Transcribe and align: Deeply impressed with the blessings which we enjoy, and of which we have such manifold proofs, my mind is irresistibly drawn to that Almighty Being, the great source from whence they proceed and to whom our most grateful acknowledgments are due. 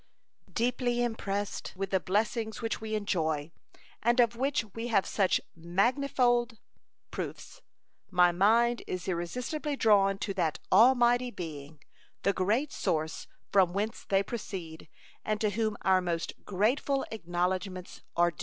Deeply 0.51 1.03
impressed 1.03 1.73
with 1.75 1.91
the 1.91 1.99
blessings 1.99 2.59
which 2.59 2.81
we 2.81 2.95
enjoy, 2.95 3.51
and 4.01 4.19
of 4.19 4.35
which 4.35 4.65
we 4.73 4.87
have 4.87 5.05
such 5.05 5.39
manifold 5.55 6.57
proofs, 7.11 7.61
my 8.09 8.31
mind 8.31 8.81
is 8.87 9.07
irresistibly 9.07 9.75
drawn 9.75 10.17
to 10.17 10.33
that 10.33 10.57
Almighty 10.71 11.29
Being, 11.29 11.81
the 12.23 12.33
great 12.33 12.73
source 12.73 13.27
from 13.51 13.73
whence 13.73 14.03
they 14.03 14.23
proceed 14.23 14.89
and 15.23 15.39
to 15.39 15.51
whom 15.51 15.77
our 15.83 16.01
most 16.01 16.33
grateful 16.45 17.05
acknowledgments 17.11 18.01
are 18.17 18.31
due. 18.31 18.39